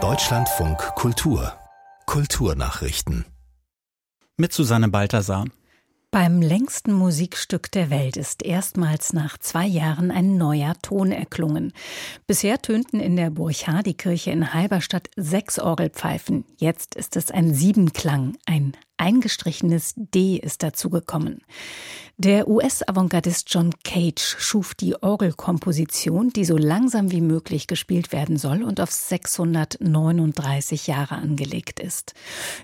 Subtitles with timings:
[0.00, 1.52] Deutschlandfunk Kultur
[2.06, 3.24] Kulturnachrichten
[4.36, 5.46] mit Susanne Balthasar.
[6.12, 11.72] Beim längsten Musikstück der Welt ist erstmals nach zwei Jahren ein neuer Ton erklungen.
[12.28, 16.44] Bisher tönten in der Burchardikirche in Halberstadt sechs Orgelpfeifen.
[16.56, 21.42] Jetzt ist es ein Siebenklang, ein eingestrichenes D ist dazugekommen.
[22.20, 28.64] Der US-Avantgardist John Cage schuf die Orgelkomposition, die so langsam wie möglich gespielt werden soll
[28.64, 32.14] und auf 639 Jahre angelegt ist.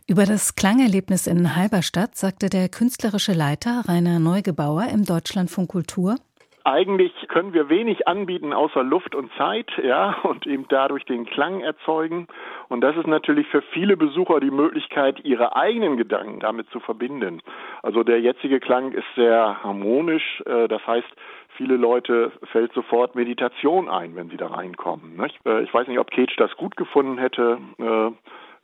[0.09, 6.16] Über das Klangerlebnis in Halberstadt sagte der künstlerische Leiter Rainer Neugebauer im Deutschlandfunk Kultur,
[6.65, 11.61] eigentlich können wir wenig anbieten außer Luft und Zeit, ja, und eben dadurch den Klang
[11.61, 12.27] erzeugen.
[12.69, 17.43] Und das ist natürlich für viele Besucher die Möglichkeit, ihre eigenen Gedanken damit zu verbinden.
[17.83, 20.43] Also der jetzige Klang ist sehr harmonisch.
[20.47, 21.09] Äh, das heißt,
[21.57, 25.21] viele Leute fällt sofort Meditation ein, wenn sie da reinkommen.
[25.45, 27.59] Äh, ich weiß nicht, ob Cage das gut gefunden hätte.
[27.79, 28.11] Äh,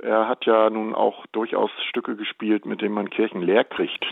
[0.03, 4.07] er hat ja nun auch durchaus Stücke gespielt, mit denen man Kirchen leer kriegt.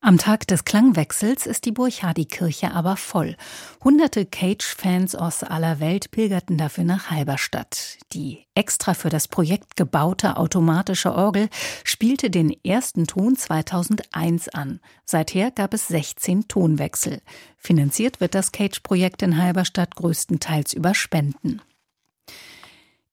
[0.00, 3.36] Am Tag des Klangwechsels ist die Burchardikirche aber voll.
[3.82, 7.98] Hunderte Cage-Fans aus aller Welt pilgerten dafür nach Halberstadt.
[8.12, 11.48] Die extra für das Projekt gebaute automatische Orgel
[11.82, 14.78] spielte den ersten Ton 2001 an.
[15.04, 17.20] Seither gab es 16 Tonwechsel.
[17.56, 21.60] Finanziert wird das Cage-Projekt in Halberstadt größtenteils über Spenden.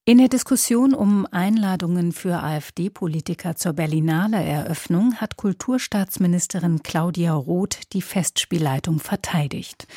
[0.07, 8.03] In der Diskussion um Einladungen für AfD-Politiker zur Berlinale Eröffnung hat Kulturstaatsministerin Claudia Roth die
[8.03, 9.87] Festspielleitung verteidigt.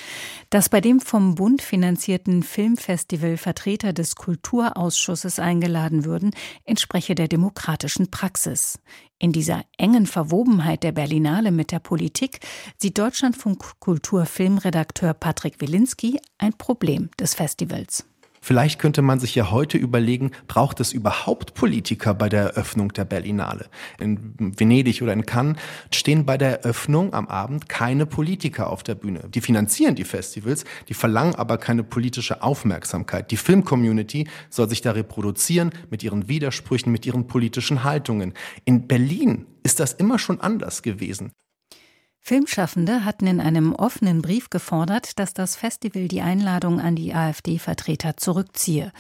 [0.49, 6.31] Dass bei dem vom Bund finanzierten Filmfestival Vertreter des Kulturausschusses eingeladen würden,
[6.65, 8.79] entspreche der demokratischen Praxis.
[9.19, 12.41] In dieser engen Verwobenheit der Berlinale mit der Politik
[12.79, 18.07] sieht Deutschlandfunk Kultur-Filmredakteur Patrick Wilinski ein Problem des Festivals.
[18.49, 23.05] Vielleicht könnte man sich ja heute überlegen, braucht es überhaupt Politiker bei der Eröffnung der
[23.05, 23.67] Berlinale?
[24.01, 25.59] In Venedig oder in Cannes
[25.93, 29.29] stehen bei der Eröffnung am Abend keine Politiker auf der Bühne.
[29.29, 33.31] Die finanzieren die Festivals, die verlangen aber keine politische Aufmerksamkeit.
[33.33, 38.33] Die Filmcommunity soll sich da reproduzieren mit ihren Widersprüchen, mit ihren politischen Haltungen.
[38.65, 41.33] In Berlin ist das immer schon anders gewesen.
[42.29, 48.19] Filmschaffende hatten in einem offenen Brief gefordert, dass das Festival die Einladung an die AfD-Vertreter
[48.19, 48.93] zurückziehe.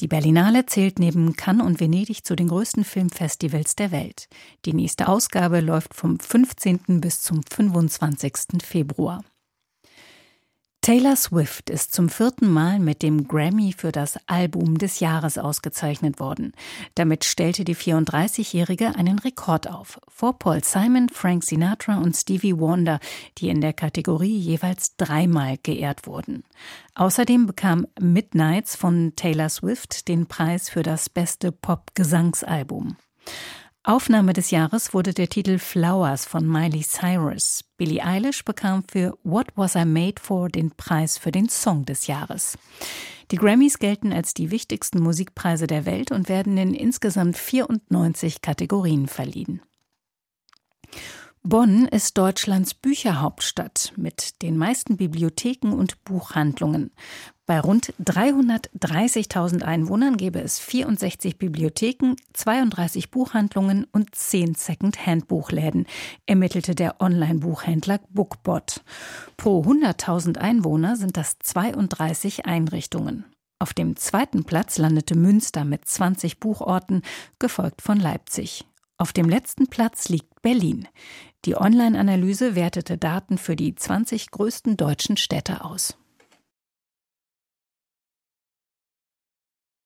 [0.00, 4.28] Die Berlinale zählt neben Cannes und Venedig zu den größten Filmfestivals der Welt.
[4.64, 7.00] Die nächste Ausgabe läuft vom 15.
[7.00, 8.60] bis zum 25.
[8.64, 9.22] Februar.
[10.84, 16.18] Taylor Swift ist zum vierten Mal mit dem Grammy für das Album des Jahres ausgezeichnet
[16.18, 16.54] worden.
[16.96, 22.98] Damit stellte die 34-Jährige einen Rekord auf, vor Paul Simon, Frank Sinatra und Stevie Wonder,
[23.38, 26.42] die in der Kategorie jeweils dreimal geehrt wurden.
[26.96, 32.96] Außerdem bekam Midnights von Taylor Swift den Preis für das beste Pop-Gesangsalbum.
[33.84, 37.64] Aufnahme des Jahres wurde der Titel Flowers von Miley Cyrus.
[37.76, 42.06] Billie Eilish bekam für What Was I Made For den Preis für den Song des
[42.06, 42.56] Jahres.
[43.32, 49.08] Die Grammys gelten als die wichtigsten Musikpreise der Welt und werden in insgesamt 94 Kategorien
[49.08, 49.62] verliehen.
[51.44, 56.92] Bonn ist Deutschlands Bücherhauptstadt mit den meisten Bibliotheken und Buchhandlungen.
[57.46, 65.86] Bei rund 330.000 Einwohnern gäbe es 64 Bibliotheken, 32 Buchhandlungen und 10 Second-Hand-Buchläden,
[66.26, 68.84] ermittelte der Online-Buchhändler Bookbot.
[69.36, 73.24] Pro 100.000 Einwohner sind das 32 Einrichtungen.
[73.58, 77.02] Auf dem zweiten Platz landete Münster mit 20 Buchorten,
[77.40, 78.64] gefolgt von Leipzig.
[78.96, 80.88] Auf dem letzten Platz liegt Berlin.
[81.44, 85.96] Die Online-Analyse wertete Daten für die 20 größten deutschen Städte aus.